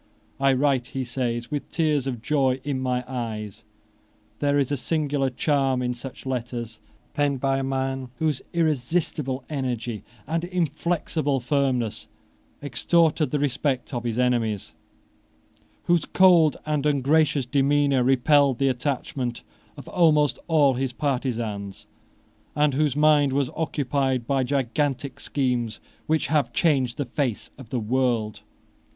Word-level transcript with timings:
"I 0.39 0.53
write," 0.53 0.87
he 0.97 1.05
says, 1.05 1.51
"with 1.51 1.69
tears 1.69 2.07
of 2.07 2.23
joy 2.23 2.59
in 2.63 2.79
my 2.79 3.03
eyes." 3.07 3.63
There 4.39 4.57
is 4.57 4.71
a 4.71 4.75
singular 4.75 5.29
charm 5.29 5.83
in 5.83 5.93
such 5.93 6.25
letters, 6.25 6.79
penned 7.13 7.39
by 7.39 7.59
a 7.59 7.63
man 7.63 8.09
whose 8.17 8.41
irresistible 8.51 9.43
energy 9.47 10.03
and 10.25 10.43
inflexible 10.43 11.39
firmness 11.39 12.07
extorted 12.63 13.29
the 13.29 13.37
respect 13.37 13.93
of 13.93 14.03
his 14.03 14.17
enemies, 14.17 14.73
whose 15.83 16.05
cold 16.05 16.57
and 16.65 16.87
ungracious 16.87 17.45
demeanour 17.45 18.03
repelled 18.03 18.57
the 18.57 18.69
attachment 18.69 19.43
of 19.77 19.87
almost 19.87 20.39
all 20.47 20.73
his 20.73 20.93
partisans, 20.93 21.85
and 22.55 22.73
whose 22.73 22.95
mind 22.95 23.33
was 23.33 23.51
occupied 23.55 24.25
by 24.25 24.43
gigantic 24.43 25.19
schemes 25.19 25.79
which 26.07 26.25
have 26.25 26.51
changed 26.51 26.97
the 26.97 27.05
face 27.05 27.51
of 27.59 27.69
the 27.69 27.79
world. 27.79 28.41